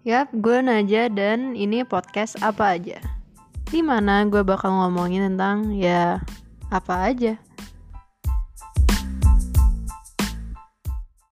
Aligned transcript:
Yap, 0.00 0.32
gue 0.32 0.64
Naja 0.64 1.12
dan 1.12 1.52
ini 1.52 1.84
podcast 1.84 2.40
apa 2.40 2.72
aja. 2.72 2.96
Di 3.68 3.84
mana 3.84 4.24
gue 4.24 4.40
bakal 4.40 4.72
ngomongin 4.72 5.36
tentang 5.36 5.76
ya 5.76 6.24
apa 6.72 7.12
aja. 7.12 7.36